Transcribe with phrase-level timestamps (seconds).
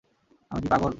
[0.51, 0.89] আমি কি পাগল?